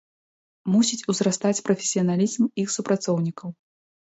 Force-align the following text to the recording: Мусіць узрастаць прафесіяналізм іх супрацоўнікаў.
Мусіць 0.75 1.03
узрастаць 1.13 1.63
прафесіяналізм 1.67 2.49
іх 2.65 2.75
супрацоўнікаў. 2.77 3.49